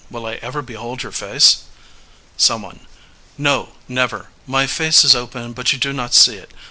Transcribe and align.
Will 0.09 0.25
I 0.25 0.39
ever 0.41 0.63
behold 0.63 1.03
your 1.03 1.11
face? 1.11 1.57
Someone. 2.35 2.87
No, 3.37 3.73
never. 3.87 4.29
My 4.47 4.65
face 4.65 5.03
is 5.03 5.13
open, 5.13 5.53
but 5.53 5.71
you 5.73 5.77
do 5.77 5.93
not 5.93 6.15
see 6.15 6.37
it. 6.37 6.49